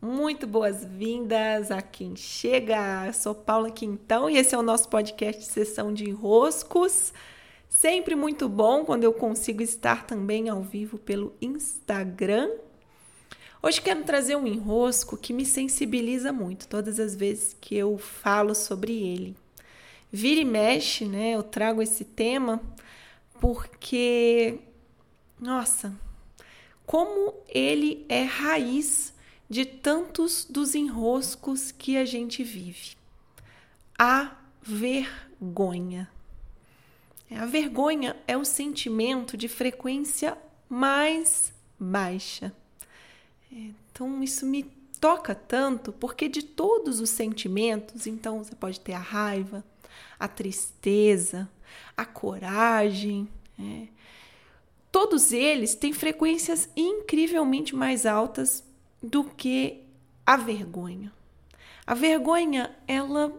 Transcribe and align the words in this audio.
Muito 0.00 0.46
boas-vindas 0.46 1.72
a 1.72 1.82
quem 1.82 2.14
chega. 2.14 3.04
Eu 3.08 3.12
sou 3.12 3.34
Paula 3.34 3.68
Quintão 3.68 4.30
e 4.30 4.36
esse 4.36 4.54
é 4.54 4.58
o 4.58 4.62
nosso 4.62 4.88
podcast 4.88 5.44
Sessão 5.44 5.92
de 5.92 6.08
Enroscos. 6.08 7.12
Sempre 7.68 8.14
muito 8.14 8.48
bom 8.48 8.84
quando 8.84 9.02
eu 9.02 9.12
consigo 9.12 9.60
estar 9.60 10.06
também 10.06 10.48
ao 10.48 10.62
vivo 10.62 10.98
pelo 10.98 11.34
Instagram. 11.42 12.48
Hoje 13.60 13.82
quero 13.82 14.04
trazer 14.04 14.36
um 14.36 14.46
enrosco 14.46 15.16
que 15.16 15.32
me 15.32 15.44
sensibiliza 15.44 16.32
muito 16.32 16.68
todas 16.68 17.00
as 17.00 17.16
vezes 17.16 17.56
que 17.60 17.76
eu 17.76 17.98
falo 17.98 18.54
sobre 18.54 18.92
ele. 18.92 19.36
Vira 20.12 20.40
e 20.40 20.44
mexe, 20.44 21.06
né? 21.06 21.32
Eu 21.32 21.42
trago 21.42 21.82
esse 21.82 22.04
tema 22.04 22.62
porque, 23.40 24.60
nossa, 25.40 25.92
como 26.86 27.34
ele 27.48 28.06
é 28.08 28.22
raiz 28.22 29.17
de 29.48 29.64
tantos 29.64 30.44
dos 30.44 30.74
enroscos 30.74 31.70
que 31.72 31.96
a 31.96 32.04
gente 32.04 32.44
vive. 32.44 32.96
A 33.98 34.36
vergonha. 34.62 36.10
A 37.30 37.46
vergonha 37.46 38.16
é 38.26 38.36
o 38.36 38.44
sentimento 38.44 39.36
de 39.36 39.48
frequência 39.48 40.36
mais 40.68 41.52
baixa. 41.78 42.52
Então, 43.50 44.22
isso 44.22 44.44
me 44.44 44.64
toca 45.00 45.34
tanto, 45.34 45.92
porque 45.92 46.28
de 46.28 46.42
todos 46.42 47.00
os 47.00 47.10
sentimentos, 47.10 48.06
então 48.06 48.42
você 48.42 48.54
pode 48.54 48.80
ter 48.80 48.92
a 48.92 48.98
raiva, 48.98 49.64
a 50.18 50.26
tristeza, 50.26 51.48
a 51.96 52.04
coragem, 52.04 53.28
é, 53.58 53.86
todos 54.90 55.32
eles 55.32 55.74
têm 55.74 55.92
frequências 55.92 56.68
incrivelmente 56.76 57.74
mais 57.74 58.06
altas 58.06 58.64
do 59.02 59.24
que 59.24 59.84
a 60.26 60.36
vergonha. 60.36 61.12
A 61.86 61.94
vergonha, 61.94 62.76
ela 62.86 63.32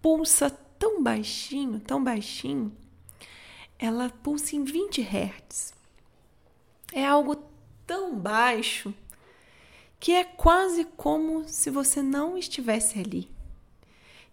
pulsa 0.00 0.50
tão 0.78 1.02
baixinho, 1.02 1.80
tão 1.80 2.02
baixinho, 2.02 2.72
ela 3.78 4.10
pulsa 4.10 4.56
em 4.56 4.64
20 4.64 5.00
Hz. 5.02 5.74
É 6.92 7.04
algo 7.04 7.36
tão 7.86 8.16
baixo 8.16 8.94
que 9.98 10.12
é 10.12 10.24
quase 10.24 10.84
como 10.96 11.46
se 11.46 11.70
você 11.70 12.02
não 12.02 12.36
estivesse 12.36 12.98
ali. 12.98 13.28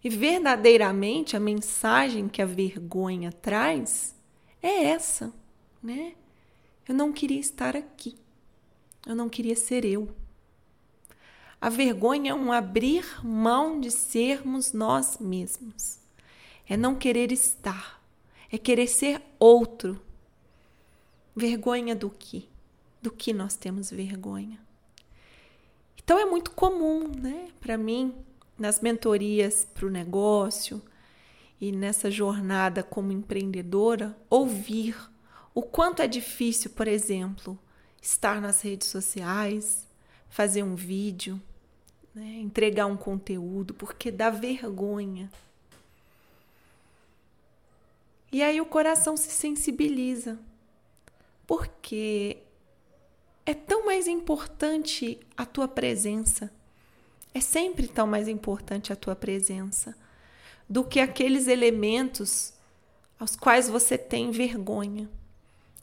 E 0.02 0.08
verdadeiramente 0.08 1.36
a 1.36 1.40
mensagem 1.40 2.28
que 2.28 2.40
a 2.40 2.46
vergonha 2.46 3.32
traz 3.32 4.14
é 4.62 4.84
essa, 4.84 5.32
né? 5.82 6.14
Eu 6.88 6.94
não 6.94 7.12
queria 7.12 7.40
estar 7.40 7.76
aqui. 7.76 8.16
Eu 9.06 9.14
não 9.14 9.28
queria 9.28 9.56
ser 9.56 9.84
eu. 9.84 10.08
A 11.60 11.68
vergonha 11.68 12.30
é 12.30 12.34
um 12.34 12.52
abrir 12.52 13.04
mão 13.24 13.80
de 13.80 13.90
sermos 13.90 14.72
nós 14.72 15.18
mesmos. 15.18 15.98
É 16.68 16.76
não 16.76 16.94
querer 16.94 17.32
estar, 17.32 18.00
é 18.52 18.56
querer 18.56 18.86
ser 18.86 19.20
outro. 19.40 20.00
Vergonha 21.34 21.96
do 21.96 22.10
que? 22.10 22.48
Do 23.02 23.10
que 23.10 23.32
nós 23.32 23.56
temos 23.56 23.90
vergonha? 23.90 24.60
Então 25.96 26.16
é 26.16 26.24
muito 26.24 26.52
comum, 26.52 27.08
né, 27.08 27.48
para 27.60 27.76
mim, 27.76 28.14
nas 28.56 28.80
mentorias 28.80 29.66
para 29.74 29.86
o 29.86 29.90
negócio 29.90 30.80
e 31.60 31.72
nessa 31.72 32.08
jornada 32.10 32.84
como 32.84 33.10
empreendedora, 33.10 34.16
ouvir 34.30 34.96
o 35.52 35.62
quanto 35.62 36.02
é 36.02 36.06
difícil, 36.06 36.70
por 36.70 36.86
exemplo, 36.86 37.58
estar 38.00 38.40
nas 38.40 38.62
redes 38.62 38.86
sociais, 38.88 39.87
fazer 40.28 40.62
um 40.62 40.74
vídeo, 40.74 41.40
né? 42.14 42.38
entregar 42.40 42.86
um 42.86 42.96
conteúdo, 42.96 43.74
porque 43.74 44.10
dá 44.10 44.30
vergonha. 44.30 45.30
E 48.30 48.42
aí 48.42 48.60
o 48.60 48.66
coração 48.66 49.16
se 49.16 49.30
sensibiliza, 49.30 50.38
porque 51.46 52.38
é 53.46 53.54
tão 53.54 53.86
mais 53.86 54.06
importante 54.06 55.18
a 55.36 55.46
tua 55.46 55.66
presença, 55.66 56.52
é 57.32 57.40
sempre 57.40 57.88
tão 57.88 58.06
mais 58.06 58.28
importante 58.28 58.92
a 58.92 58.96
tua 58.96 59.16
presença 59.16 59.96
do 60.68 60.84
que 60.84 61.00
aqueles 61.00 61.46
elementos 61.46 62.52
aos 63.18 63.34
quais 63.34 63.68
você 63.68 63.96
tem 63.96 64.30
vergonha. 64.30 65.08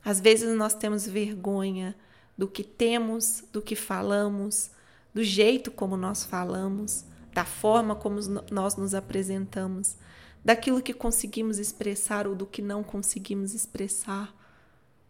Às 0.03 0.19
vezes 0.19 0.55
nós 0.55 0.75
temos 0.75 1.07
vergonha 1.07 1.95
do 2.37 2.47
que 2.47 2.63
temos, 2.63 3.43
do 3.51 3.61
que 3.61 3.75
falamos, 3.75 4.71
do 5.13 5.23
jeito 5.23 5.71
como 5.71 5.95
nós 5.95 6.23
falamos, 6.23 7.05
da 7.33 7.45
forma 7.45 7.95
como 7.95 8.19
nós 8.51 8.75
nos 8.75 8.93
apresentamos, 8.93 9.95
daquilo 10.43 10.81
que 10.81 10.93
conseguimos 10.93 11.57
expressar 11.57 12.27
ou 12.27 12.35
do 12.35 12.45
que 12.45 12.61
não 12.61 12.83
conseguimos 12.83 13.53
expressar. 13.53 14.35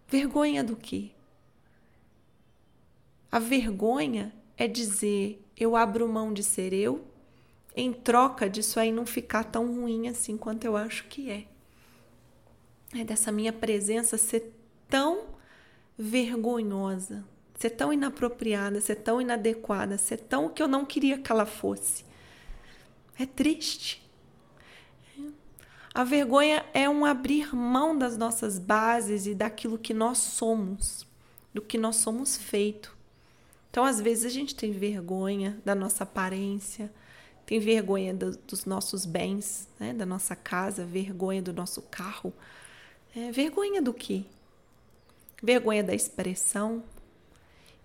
Vergonha 0.08 0.64
do 0.64 0.75
quê? 0.75 1.12
A 3.31 3.40
vergonha 3.40 4.34
é 4.58 4.68
dizer 4.68 5.44
eu 5.58 5.75
abro 5.75 6.08
mão 6.08 6.34
de 6.34 6.44
ser 6.44 6.74
eu 6.74 7.06
em 7.75 7.91
troca 7.91 8.50
disso 8.50 8.80
aí 8.80 8.91
não 8.91 9.06
ficar 9.06 9.44
tão 9.44 9.75
ruim 9.75 10.08
assim 10.08 10.38
quanto 10.38 10.64
eu 10.66 10.78
acho 10.78 11.06
que 11.08 11.30
é. 11.30 11.46
É 12.97 13.03
dessa 13.03 13.31
minha 13.31 13.52
presença 13.52 14.18
ser 14.18 14.53
tão 14.88 15.34
vergonhosa, 15.98 17.24
ser 17.58 17.72
tão 17.72 17.92
inapropriada, 17.92 18.82
ser 18.82 18.96
tão 18.96 19.22
inadequada, 19.22 19.98
ser 19.98 20.18
tão 20.18 20.48
o 20.48 20.50
que 20.50 20.62
eu 20.62 20.68
não 20.68 20.86
queria 20.86 21.18
que 21.18 21.32
ela 21.32 21.46
fosse. 21.46 22.04
É 23.18 23.26
triste. 23.26 24.04
A 25.94 26.04
vergonha 26.04 26.66
é 26.74 26.90
um 26.90 27.06
abrir 27.06 27.56
mão 27.56 27.98
das 27.98 28.18
nossas 28.18 28.60
bases 28.60 29.26
e 29.26 29.34
daquilo 29.34 29.78
que 29.78 29.94
nós 29.94 30.18
somos, 30.18 31.08
do 31.54 31.62
que 31.62 31.78
nós 31.78 31.96
somos 31.96 32.36
feito. 32.36 32.94
Então, 33.72 33.86
às 33.86 34.02
vezes, 34.02 34.26
a 34.26 34.30
gente 34.30 34.54
tem 34.54 34.74
vergonha 34.74 35.58
da 35.64 35.74
nossa 35.74 36.04
aparência, 36.04 36.92
tem 37.46 37.60
vergonha 37.60 38.14
do, 38.14 38.32
dos 38.38 38.66
nossos 38.66 39.06
bens, 39.06 39.70
né? 39.80 39.94
da 39.94 40.06
nossa 40.06 40.36
casa, 40.36 40.86
vergonha 40.86 41.42
do 41.42 41.54
nosso 41.54 41.82
carro. 41.84 42.34
É, 43.16 43.32
vergonha 43.32 43.82
do 43.82 43.94
quê? 43.94 44.26
Vergonha 45.46 45.84
da 45.84 45.94
expressão, 45.94 46.84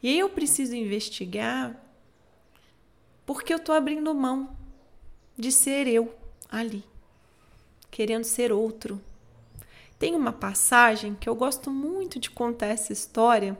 e 0.02 0.18
eu 0.18 0.30
preciso 0.30 0.74
investigar 0.74 1.78
porque 3.26 3.52
eu 3.52 3.58
estou 3.58 3.74
abrindo 3.74 4.14
mão 4.14 4.56
de 5.36 5.52
ser 5.52 5.86
eu 5.86 6.14
ali, 6.50 6.82
querendo 7.90 8.24
ser 8.24 8.50
outro. 8.50 8.98
Tem 9.98 10.14
uma 10.14 10.32
passagem 10.32 11.14
que 11.14 11.28
eu 11.28 11.34
gosto 11.34 11.70
muito 11.70 12.18
de 12.18 12.30
contar 12.30 12.68
essa 12.68 12.94
história, 12.94 13.58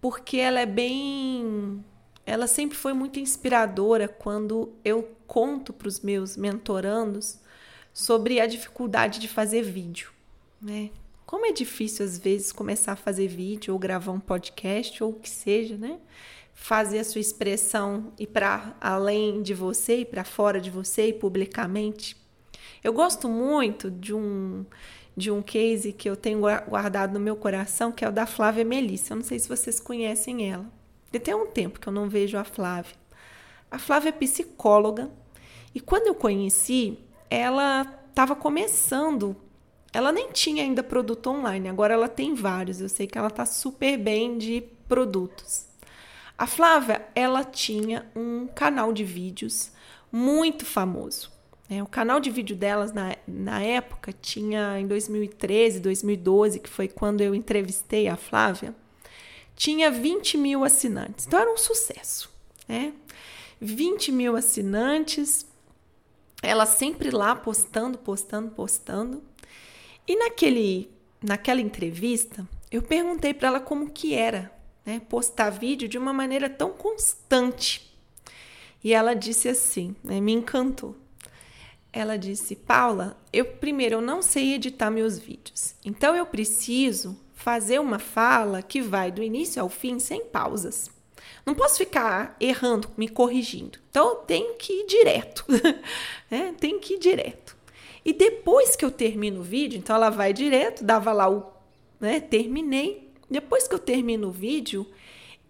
porque 0.00 0.38
ela 0.38 0.58
é 0.58 0.66
bem. 0.66 1.84
Ela 2.26 2.48
sempre 2.48 2.76
foi 2.76 2.92
muito 2.92 3.20
inspiradora 3.20 4.08
quando 4.08 4.72
eu 4.84 5.16
conto 5.28 5.72
para 5.72 5.86
os 5.86 6.00
meus 6.00 6.36
mentorandos 6.36 7.38
sobre 7.94 8.40
a 8.40 8.46
dificuldade 8.46 9.20
de 9.20 9.28
fazer 9.28 9.62
vídeo, 9.62 10.10
né? 10.60 10.90
Como 11.30 11.46
é 11.46 11.52
difícil 11.52 12.04
às 12.04 12.18
vezes 12.18 12.50
começar 12.50 12.90
a 12.90 12.96
fazer 12.96 13.28
vídeo 13.28 13.72
ou 13.72 13.78
gravar 13.78 14.10
um 14.10 14.18
podcast 14.18 15.00
ou 15.00 15.10
o 15.10 15.14
que 15.14 15.30
seja, 15.30 15.76
né? 15.76 16.00
Fazer 16.52 16.98
a 16.98 17.04
sua 17.04 17.20
expressão 17.20 18.12
ir 18.18 18.26
para 18.26 18.76
além 18.80 19.40
de 19.40 19.54
você 19.54 19.98
e 19.98 20.04
para 20.04 20.24
fora 20.24 20.60
de 20.60 20.70
você 20.70 21.06
e 21.06 21.12
publicamente. 21.12 22.16
Eu 22.82 22.92
gosto 22.92 23.28
muito 23.28 23.92
de 23.92 24.12
um 24.12 24.66
de 25.16 25.30
um 25.30 25.40
case 25.40 25.92
que 25.92 26.10
eu 26.10 26.16
tenho 26.16 26.40
guardado 26.40 27.12
no 27.12 27.20
meu 27.20 27.36
coração, 27.36 27.92
que 27.92 28.04
é 28.04 28.08
o 28.08 28.12
da 28.12 28.26
Flávia 28.26 28.64
Melissa. 28.64 29.12
Eu 29.12 29.18
não 29.18 29.24
sei 29.24 29.38
se 29.38 29.48
vocês 29.48 29.78
conhecem 29.78 30.50
ela. 30.50 30.66
Tem 31.12 31.32
um 31.32 31.46
tempo 31.46 31.78
que 31.78 31.86
eu 31.86 31.92
não 31.92 32.08
vejo 32.08 32.38
a 32.38 32.42
Flávia. 32.42 32.96
A 33.70 33.78
Flávia 33.78 34.08
é 34.08 34.12
psicóloga 34.12 35.08
e 35.72 35.80
quando 35.80 36.08
eu 36.08 36.14
conheci, 36.16 36.98
ela 37.30 37.82
estava 38.10 38.34
começando 38.34 39.36
ela 39.92 40.12
nem 40.12 40.30
tinha 40.30 40.62
ainda 40.62 40.82
produto 40.82 41.28
online, 41.28 41.68
agora 41.68 41.94
ela 41.94 42.08
tem 42.08 42.34
vários. 42.34 42.80
Eu 42.80 42.88
sei 42.88 43.06
que 43.06 43.18
ela 43.18 43.28
está 43.28 43.44
super 43.44 43.98
bem 43.98 44.38
de 44.38 44.62
produtos. 44.88 45.66
A 46.38 46.46
Flávia, 46.46 47.06
ela 47.14 47.44
tinha 47.44 48.06
um 48.14 48.46
canal 48.46 48.92
de 48.92 49.04
vídeos 49.04 49.72
muito 50.10 50.64
famoso. 50.64 51.30
Né? 51.68 51.82
O 51.82 51.86
canal 51.86 52.18
de 52.18 52.30
vídeo 52.30 52.56
delas 52.56 52.92
na, 52.92 53.16
na 53.26 53.62
época 53.62 54.12
tinha 54.12 54.78
em 54.80 54.86
2013, 54.86 55.80
2012, 55.80 56.60
que 56.60 56.68
foi 56.68 56.88
quando 56.88 57.20
eu 57.20 57.34
entrevistei 57.34 58.08
a 58.08 58.16
Flávia, 58.16 58.74
tinha 59.54 59.90
20 59.90 60.38
mil 60.38 60.64
assinantes. 60.64 61.26
Então 61.26 61.38
era 61.38 61.52
um 61.52 61.58
sucesso, 61.58 62.30
né? 62.66 62.94
20 63.60 64.10
mil 64.10 64.34
assinantes, 64.34 65.46
ela 66.42 66.64
sempre 66.64 67.10
lá 67.10 67.36
postando, 67.36 67.98
postando, 67.98 68.50
postando. 68.52 69.22
E 70.10 70.16
naquele, 70.16 70.90
naquela 71.22 71.60
entrevista, 71.60 72.44
eu 72.68 72.82
perguntei 72.82 73.32
para 73.32 73.46
ela 73.46 73.60
como 73.60 73.90
que 73.90 74.12
era 74.12 74.50
né, 74.84 75.00
postar 75.08 75.50
vídeo 75.50 75.88
de 75.88 75.96
uma 75.96 76.12
maneira 76.12 76.50
tão 76.50 76.72
constante. 76.72 77.96
E 78.82 78.92
ela 78.92 79.14
disse 79.14 79.48
assim, 79.48 79.94
né, 80.02 80.20
me 80.20 80.32
encantou. 80.32 80.96
Ela 81.92 82.18
disse: 82.18 82.56
Paula, 82.56 83.16
eu 83.32 83.44
primeiro 83.44 83.94
eu 83.94 84.00
não 84.00 84.20
sei 84.20 84.54
editar 84.54 84.90
meus 84.90 85.16
vídeos, 85.16 85.76
então 85.84 86.16
eu 86.16 86.26
preciso 86.26 87.16
fazer 87.32 87.78
uma 87.78 88.00
fala 88.00 88.62
que 88.62 88.82
vai 88.82 89.12
do 89.12 89.22
início 89.22 89.62
ao 89.62 89.68
fim 89.68 90.00
sem 90.00 90.24
pausas. 90.24 90.90
Não 91.46 91.54
posso 91.54 91.78
ficar 91.78 92.36
errando, 92.40 92.90
me 92.96 93.08
corrigindo. 93.08 93.78
Então 93.90 94.08
eu 94.08 94.16
tenho 94.16 94.56
que 94.56 94.72
ir 94.72 94.86
direto. 94.86 95.44
né? 96.28 96.52
Tem 96.58 96.80
que 96.80 96.94
ir 96.94 96.98
direto. 96.98 97.59
E 98.04 98.12
depois 98.12 98.76
que 98.76 98.84
eu 98.84 98.90
termino 98.90 99.40
o 99.40 99.44
vídeo, 99.44 99.78
então 99.78 99.96
ela 99.96 100.10
vai 100.10 100.32
direto, 100.32 100.84
dava 100.84 101.12
lá 101.12 101.28
o. 101.28 101.44
Né, 102.00 102.18
terminei. 102.20 103.10
Depois 103.30 103.68
que 103.68 103.74
eu 103.74 103.78
termino 103.78 104.28
o 104.28 104.32
vídeo, 104.32 104.86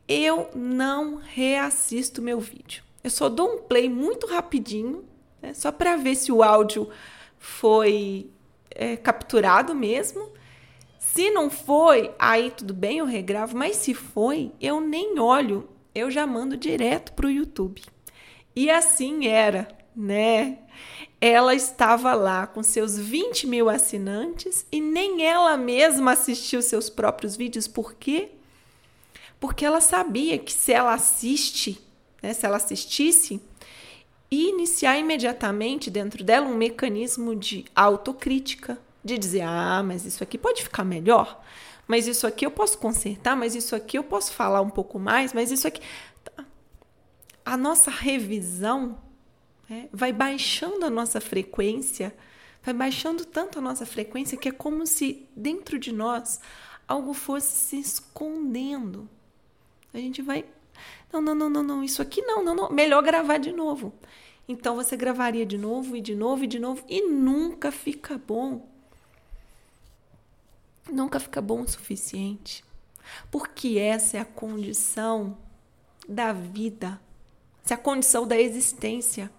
eu 0.09 0.51
não 0.55 1.17
reassisto 1.17 2.21
meu 2.21 2.41
vídeo. 2.41 2.83
Eu 3.03 3.11
só 3.11 3.29
dou 3.29 3.55
um 3.55 3.59
play 3.59 3.89
muito 3.89 4.27
rapidinho, 4.27 5.05
né, 5.41 5.55
só 5.55 5.71
para 5.71 5.97
ver 5.97 6.17
se 6.17 6.33
o 6.33 6.43
áudio 6.43 6.91
foi 7.39 8.29
é, 8.71 8.97
capturado 8.97 9.75
mesmo. 9.75 10.31
Se 10.99 11.31
não 11.31 11.49
foi, 11.49 12.11
aí 12.19 12.51
tudo 12.51 12.75
bem, 12.75 12.99
eu 12.99 13.07
regravo, 13.07 13.57
mas 13.57 13.77
se 13.77 13.95
foi, 13.95 14.53
eu 14.61 14.81
nem 14.81 15.19
olho, 15.19 15.69
eu 15.95 16.11
já 16.11 16.27
mando 16.27 16.57
direto 16.57 17.13
para 17.13 17.27
o 17.27 17.31
YouTube. 17.31 17.83
E 18.55 18.71
assim 18.71 19.27
era, 19.27 19.69
né? 19.95 20.59
Ela 21.21 21.55
estava 21.55 22.15
lá 22.15 22.47
com 22.47 22.63
seus 22.63 22.97
20 22.99 23.47
mil 23.47 23.69
assinantes 23.69 24.67
e 24.73 24.81
nem 24.81 25.27
ela 25.27 25.57
mesma 25.57 26.13
assistiu 26.13 26.63
seus 26.63 26.89
próprios 26.89 27.37
vídeos. 27.37 27.69
Por 27.69 27.95
quê? 27.95 28.31
Porque 29.39 29.65
ela 29.65 29.81
sabia 29.81 30.39
que 30.39 30.53
se 30.53 30.73
ela 30.73 30.95
assiste, 30.95 31.81
né, 32.23 32.33
se 32.33 32.45
ela 32.45 32.57
assistisse, 32.57 33.41
iniciar 34.31 34.99
imediatamente 34.99 35.91
dentro 35.91 36.23
dela 36.23 36.47
um 36.47 36.57
mecanismo 36.57 37.35
de 37.35 37.65
autocrítica, 37.75 38.79
de 39.05 39.19
dizer: 39.19 39.43
ah, 39.43 39.83
mas 39.83 40.05
isso 40.05 40.23
aqui 40.23 40.39
pode 40.39 40.63
ficar 40.63 40.85
melhor, 40.85 41.43
mas 41.87 42.07
isso 42.07 42.27
aqui 42.27 42.47
eu 42.47 42.51
posso 42.51 42.79
consertar, 42.79 43.37
mas 43.37 43.55
isso 43.55 43.75
aqui 43.75 43.99
eu 43.99 44.05
posso 44.05 44.33
falar 44.33 44.61
um 44.61 44.71
pouco 44.71 44.99
mais, 44.99 45.33
mas 45.33 45.51
isso 45.51 45.67
aqui. 45.67 45.81
A 47.45 47.57
nossa 47.57 47.91
revisão 47.91 48.99
né, 49.71 49.89
vai 49.93 50.13
baixando 50.13 50.85
a 50.85 50.91
nossa 50.91 51.21
frequência, 51.21 52.13
vai 52.61 52.75
baixando 52.75 53.25
tanto 53.25 53.61
a 53.61 53.63
nossa 53.63 53.87
frequência 53.87 54.37
que 54.37 54.49
é 54.49 54.53
como 54.53 54.85
se 54.85 55.29
dentro 55.37 55.79
de 55.79 55.93
nós 55.93 56.41
algo 56.89 57.15
fosse 57.15 57.57
se 57.57 57.79
escondendo. 57.79 59.09
A 59.95 59.99
gente 59.99 60.21
vai. 60.21 60.45
Não, 61.13 61.23
não, 61.23 61.37
não, 61.37 61.49
não, 61.49 61.63
não, 61.63 61.85
isso 61.85 62.03
aqui 62.03 62.21
não, 62.23 62.43
não, 62.43 62.55
não. 62.55 62.71
Melhor 62.71 63.01
gravar 63.01 63.39
de 63.39 63.53
novo. 63.53 63.93
Então 64.49 64.75
você 64.75 64.97
gravaria 64.97 65.47
de 65.47 65.57
novo 65.57 65.97
e 65.97 66.01
de 66.01 66.17
novo 66.17 66.43
e 66.43 66.47
de 66.49 66.59
novo 66.59 66.85
e 66.89 67.03
nunca 67.09 67.71
fica 67.71 68.19
bom. 68.19 68.69
Nunca 70.91 71.21
fica 71.21 71.41
bom 71.41 71.63
o 71.63 71.69
suficiente. 71.69 72.65
Porque 73.31 73.79
essa 73.79 74.17
é 74.17 74.21
a 74.21 74.25
condição 74.25 75.39
da 76.09 76.33
vida, 76.33 77.01
essa 77.65 77.75
é 77.75 77.77
a 77.77 77.79
condição 77.79 78.27
da 78.27 78.37
existência. 78.37 79.31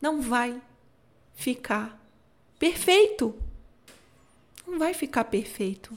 Não 0.00 0.20
vai 0.20 0.60
ficar 1.34 2.00
perfeito. 2.58 3.34
Não 4.66 4.78
vai 4.78 4.94
ficar 4.94 5.24
perfeito. 5.24 5.96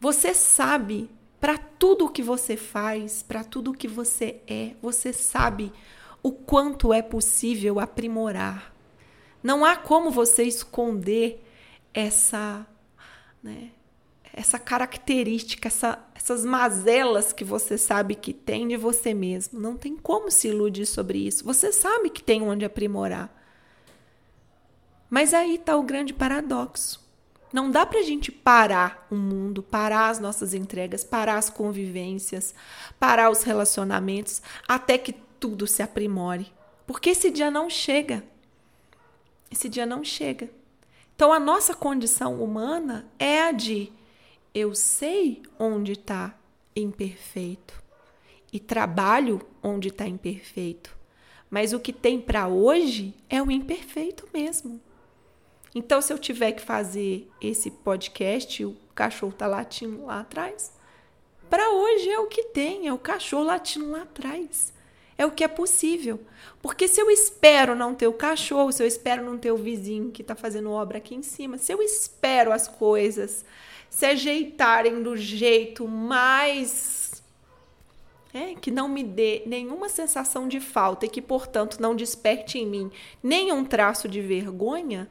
Você 0.00 0.34
sabe 0.34 1.10
para 1.40 1.58
tudo 1.58 2.06
o 2.06 2.10
que 2.10 2.22
você 2.22 2.56
faz, 2.56 3.22
para 3.22 3.44
tudo 3.44 3.70
o 3.70 3.76
que 3.76 3.88
você 3.88 4.40
é, 4.46 4.72
você 4.82 5.12
sabe 5.12 5.72
o 6.22 6.32
quanto 6.32 6.92
é 6.92 7.02
possível 7.02 7.78
aprimorar. 7.78 8.74
Não 9.42 9.64
há 9.64 9.76
como 9.76 10.10
você 10.10 10.42
esconder 10.42 11.42
essa, 11.94 12.66
né, 13.42 13.70
essa 14.36 14.58
característica, 14.58 15.66
essa, 15.66 15.98
essas 16.14 16.44
mazelas 16.44 17.32
que 17.32 17.42
você 17.42 17.78
sabe 17.78 18.14
que 18.14 18.34
tem 18.34 18.68
de 18.68 18.76
você 18.76 19.14
mesmo. 19.14 19.58
Não 19.58 19.78
tem 19.78 19.96
como 19.96 20.30
se 20.30 20.48
iludir 20.48 20.84
sobre 20.84 21.26
isso. 21.26 21.42
Você 21.42 21.72
sabe 21.72 22.10
que 22.10 22.22
tem 22.22 22.42
onde 22.42 22.64
aprimorar. 22.64 23.34
Mas 25.08 25.32
aí 25.32 25.54
está 25.54 25.74
o 25.74 25.82
grande 25.82 26.12
paradoxo. 26.12 27.04
Não 27.50 27.70
dá 27.70 27.86
para 27.86 28.00
a 28.00 28.02
gente 28.02 28.30
parar 28.30 29.06
o 29.10 29.14
mundo, 29.14 29.62
parar 29.62 30.10
as 30.10 30.18
nossas 30.18 30.52
entregas, 30.52 31.02
parar 31.02 31.38
as 31.38 31.48
convivências, 31.48 32.54
parar 33.00 33.30
os 33.30 33.42
relacionamentos, 33.42 34.42
até 34.68 34.98
que 34.98 35.14
tudo 35.40 35.66
se 35.66 35.82
aprimore. 35.82 36.52
Porque 36.86 37.10
esse 37.10 37.30
dia 37.30 37.50
não 37.50 37.70
chega. 37.70 38.22
Esse 39.50 39.68
dia 39.68 39.86
não 39.86 40.04
chega. 40.04 40.50
Então, 41.14 41.32
a 41.32 41.40
nossa 41.40 41.72
condição 41.72 42.42
humana 42.42 43.06
é 43.18 43.40
a 43.44 43.52
de 43.52 43.90
eu 44.56 44.74
sei 44.74 45.42
onde 45.58 45.92
está 45.92 46.34
imperfeito 46.74 47.74
e 48.50 48.58
trabalho 48.58 49.46
onde 49.62 49.88
está 49.88 50.06
imperfeito. 50.06 50.96
Mas 51.50 51.74
o 51.74 51.78
que 51.78 51.92
tem 51.92 52.18
para 52.18 52.48
hoje 52.48 53.14
é 53.28 53.42
o 53.42 53.50
imperfeito 53.50 54.26
mesmo. 54.32 54.80
Então, 55.74 56.00
se 56.00 56.10
eu 56.10 56.18
tiver 56.18 56.52
que 56.52 56.62
fazer 56.62 57.30
esse 57.38 57.70
podcast, 57.70 58.64
o 58.64 58.74
cachorro 58.94 59.34
tá 59.34 59.46
latindo 59.46 60.06
lá 60.06 60.20
atrás, 60.20 60.72
para 61.50 61.72
hoje 61.72 62.08
é 62.08 62.18
o 62.18 62.26
que 62.26 62.44
tem, 62.44 62.88
é 62.88 62.92
o 62.94 62.98
cachorro 62.98 63.44
latindo 63.44 63.90
lá 63.90 64.04
atrás. 64.04 64.72
É 65.18 65.26
o 65.26 65.32
que 65.32 65.44
é 65.44 65.48
possível. 65.48 66.18
Porque 66.62 66.88
se 66.88 66.98
eu 66.98 67.10
espero 67.10 67.74
não 67.74 67.94
ter 67.94 68.06
o 68.06 68.12
cachorro, 68.14 68.72
se 68.72 68.82
eu 68.82 68.86
espero 68.86 69.22
não 69.22 69.36
ter 69.36 69.52
o 69.52 69.56
vizinho 69.58 70.10
que 70.10 70.22
está 70.22 70.34
fazendo 70.34 70.72
obra 70.72 70.96
aqui 70.96 71.14
em 71.14 71.22
cima, 71.22 71.58
se 71.58 71.70
eu 71.72 71.82
espero 71.82 72.50
as 72.52 72.66
coisas 72.66 73.44
se 73.90 74.06
ajeitarem 74.06 75.02
do 75.02 75.16
jeito 75.16 75.86
mais. 75.86 77.22
É, 78.34 78.54
que 78.54 78.70
não 78.70 78.86
me 78.86 79.02
dê 79.02 79.42
nenhuma 79.46 79.88
sensação 79.88 80.46
de 80.46 80.60
falta 80.60 81.06
e 81.06 81.08
que, 81.08 81.22
portanto, 81.22 81.80
não 81.80 81.96
desperte 81.96 82.58
em 82.58 82.66
mim 82.66 82.92
nenhum 83.22 83.64
traço 83.64 84.06
de 84.06 84.20
vergonha, 84.20 85.08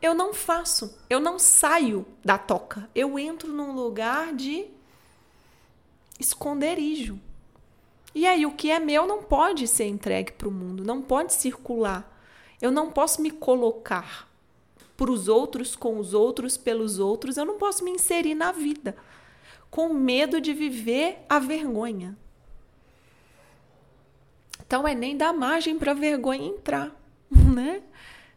eu 0.00 0.14
não 0.14 0.32
faço, 0.32 0.98
eu 1.10 1.20
não 1.20 1.38
saio 1.38 2.06
da 2.24 2.38
toca. 2.38 2.88
Eu 2.94 3.18
entro 3.18 3.52
num 3.52 3.72
lugar 3.72 4.32
de 4.32 4.66
esconderijo. 6.18 7.20
E 8.14 8.26
aí, 8.26 8.46
o 8.46 8.52
que 8.52 8.70
é 8.70 8.78
meu 8.78 9.06
não 9.06 9.22
pode 9.22 9.68
ser 9.68 9.86
entregue 9.86 10.32
para 10.32 10.48
o 10.48 10.52
mundo, 10.52 10.82
não 10.82 11.02
pode 11.02 11.34
circular. 11.34 12.10
Eu 12.60 12.70
não 12.70 12.90
posso 12.90 13.20
me 13.20 13.30
colocar 13.30 14.29
para 15.00 15.10
os 15.10 15.28
outros, 15.28 15.74
com 15.74 15.98
os 15.98 16.12
outros, 16.12 16.58
pelos 16.58 16.98
outros. 16.98 17.38
Eu 17.38 17.46
não 17.46 17.56
posso 17.56 17.82
me 17.82 17.90
inserir 17.90 18.34
na 18.34 18.52
vida 18.52 18.94
com 19.70 19.94
medo 19.94 20.42
de 20.42 20.52
viver 20.52 21.24
a 21.26 21.38
vergonha. 21.38 22.14
Então, 24.60 24.86
é 24.86 24.94
nem 24.94 25.16
dar 25.16 25.32
margem 25.32 25.78
para 25.78 25.92
a 25.92 25.94
vergonha 25.94 26.44
entrar, 26.44 26.94
né? 27.32 27.82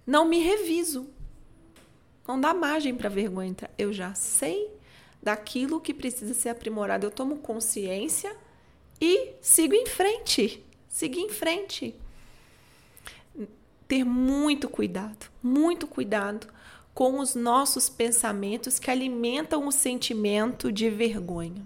Não 0.08 0.24
me 0.24 0.40
reviso. 0.40 1.10
Não 2.26 2.40
dá 2.40 2.54
margem 2.54 2.96
para 2.96 3.10
a 3.10 3.12
vergonha 3.12 3.50
entrar. 3.50 3.70
Eu 3.78 3.92
já 3.92 4.14
sei 4.14 4.72
daquilo 5.22 5.82
que 5.82 5.94
precisa 5.94 6.34
ser 6.34 6.48
aprimorado. 6.48 7.06
Eu 7.06 7.12
tomo 7.12 7.40
consciência 7.40 8.34
e 9.02 9.34
sigo 9.42 9.76
em 9.76 9.86
frente. 9.86 10.66
Sigo 10.88 11.20
em 11.20 11.28
frente. 11.28 11.94
Ter 13.94 14.04
muito 14.04 14.68
cuidado, 14.68 15.28
muito 15.40 15.86
cuidado 15.86 16.48
com 16.96 17.20
os 17.20 17.36
nossos 17.36 17.90
pensamentos 17.90 18.80
que 18.80 18.90
alimentam 18.90 19.68
o 19.68 19.72
sentimento 19.72 20.72
de 20.72 20.90
vergonha. 20.90 21.64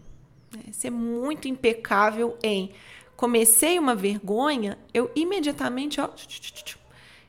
É, 0.68 0.74
ser 0.74 0.90
muito 0.90 1.48
impecável 1.48 2.38
em 2.44 2.74
comecei 3.16 3.80
uma 3.80 3.96
vergonha, 3.96 4.78
eu 4.94 5.10
imediatamente 5.16 6.02
ó, 6.02 6.10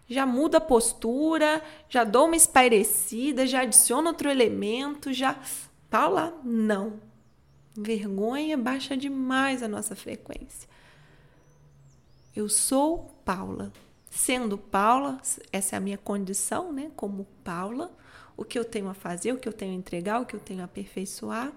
já 0.08 0.26
muda 0.26 0.58
a 0.58 0.60
postura, 0.60 1.62
já 1.88 2.02
dou 2.02 2.26
uma 2.26 2.34
espairecida, 2.34 3.46
já 3.46 3.60
adiciono 3.60 4.08
outro 4.08 4.28
elemento, 4.28 5.12
já. 5.12 5.40
Paula, 5.88 6.36
não. 6.42 6.94
Vergonha 7.72 8.58
baixa 8.58 8.96
demais 8.96 9.62
a 9.62 9.68
nossa 9.68 9.94
frequência. 9.94 10.68
Eu 12.34 12.48
sou 12.48 13.14
Paula. 13.24 13.72
Sendo 14.10 14.56
Paula, 14.56 15.20
essa 15.52 15.76
é 15.76 15.78
a 15.78 15.80
minha 15.80 15.98
condição, 15.98 16.72
né? 16.72 16.90
Como 16.96 17.26
Paula, 17.44 17.90
o 18.36 18.44
que 18.44 18.58
eu 18.58 18.64
tenho 18.64 18.88
a 18.88 18.94
fazer, 18.94 19.32
o 19.32 19.38
que 19.38 19.48
eu 19.48 19.52
tenho 19.52 19.72
a 19.72 19.76
entregar, 19.76 20.20
o 20.20 20.26
que 20.26 20.34
eu 20.34 20.40
tenho 20.40 20.60
a 20.62 20.64
aperfeiçoar. 20.64 21.52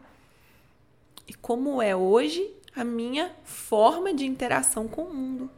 E 1.27 1.33
como 1.33 1.81
é 1.81 1.95
hoje 1.95 2.53
a 2.75 2.83
minha 2.83 3.33
forma 3.43 4.13
de 4.13 4.25
interação 4.25 4.87
com 4.87 5.03
o 5.03 5.13
mundo 5.13 5.49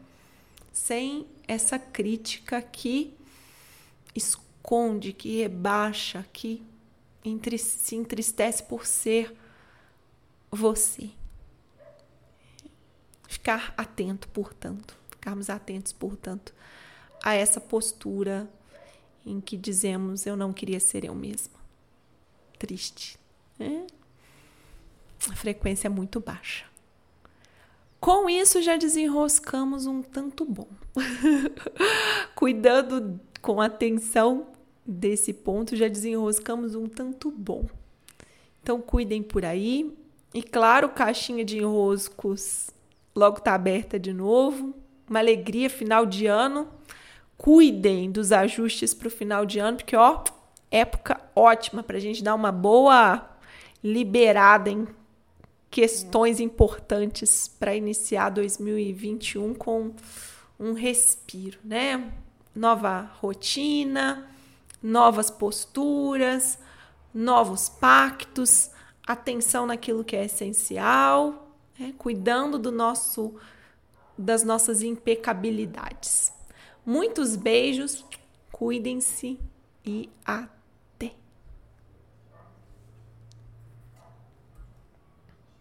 sem 0.71 1.27
essa 1.47 1.77
crítica 1.77 2.61
que 2.61 3.15
esconde, 4.15 5.13
que 5.13 5.41
rebaixa, 5.41 6.25
que 6.33 6.63
se 7.59 7.95
entristece 7.95 8.63
por 8.63 8.85
ser 8.85 9.35
você. 10.51 11.11
Ficar 13.27 13.73
atento, 13.77 14.27
portanto. 14.29 14.97
Ficarmos 15.11 15.49
atentos, 15.49 15.93
portanto, 15.93 16.53
a 17.23 17.33
essa 17.33 17.61
postura 17.61 18.49
em 19.25 19.39
que 19.39 19.55
dizemos 19.55 20.25
eu 20.25 20.35
não 20.35 20.51
queria 20.51 20.79
ser 20.79 21.05
eu 21.05 21.15
mesma. 21.15 21.53
Triste. 22.59 23.17
Né? 23.57 23.87
A 25.31 25.35
frequência 25.35 25.87
é 25.87 25.89
muito 25.89 26.19
baixa. 26.19 26.65
Com 27.99 28.29
isso, 28.29 28.61
já 28.61 28.75
desenroscamos 28.75 29.85
um 29.85 30.01
tanto 30.01 30.43
bom. 30.43 30.67
Cuidando 32.35 33.17
com 33.41 33.61
atenção 33.61 34.47
desse 34.85 35.31
ponto, 35.31 35.77
já 35.77 35.87
desenroscamos 35.87 36.75
um 36.75 36.87
tanto 36.87 37.31
bom. 37.31 37.65
Então, 38.61 38.81
cuidem 38.81 39.23
por 39.23 39.45
aí. 39.45 39.95
E 40.33 40.43
claro, 40.43 40.89
caixinha 40.89 41.45
de 41.45 41.59
enroscos 41.59 42.69
logo 43.15 43.39
tá 43.39 43.53
aberta 43.53 43.97
de 43.97 44.11
novo. 44.11 44.73
Uma 45.09 45.19
alegria 45.19 45.69
final 45.69 46.05
de 46.05 46.25
ano. 46.25 46.67
Cuidem 47.37 48.11
dos 48.11 48.31
ajustes 48.31 48.93
para 48.93 49.07
o 49.07 49.11
final 49.11 49.45
de 49.45 49.59
ano, 49.59 49.77
porque 49.77 49.95
ó, 49.95 50.23
época 50.71 51.19
ótima 51.35 51.83
para 51.83 51.97
a 51.97 51.99
gente 51.99 52.23
dar 52.23 52.35
uma 52.35 52.51
boa 52.51 53.29
liberada 53.83 54.69
em 54.69 54.87
questões 55.69 56.39
importantes 56.39 57.47
para 57.47 57.75
iniciar 57.75 58.29
2021 58.29 59.53
com 59.55 59.91
um 60.59 60.73
respiro, 60.73 61.59
né? 61.63 62.11
Nova 62.55 63.11
rotina, 63.19 64.29
novas 64.81 65.31
posturas, 65.31 66.59
novos 67.13 67.69
pactos, 67.69 68.69
atenção 69.05 69.65
naquilo 69.65 70.03
que 70.03 70.15
é 70.15 70.25
essencial, 70.25 71.51
né? 71.77 71.93
cuidando 71.97 72.57
do 72.57 72.71
nosso 72.71 73.35
das 74.15 74.43
nossas 74.43 74.83
impecabilidades. 74.83 76.31
Muitos 76.85 77.35
beijos, 77.35 78.05
cuidem-se 78.51 79.39
e 79.85 80.09
até 80.25 80.62